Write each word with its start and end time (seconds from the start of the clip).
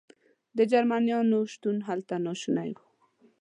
د 0.57 0.59
جرمنیانو 0.71 1.39
شتون 1.53 1.77
هلته 1.87 2.13
ناشونی 2.25 2.69
و. 2.75 2.79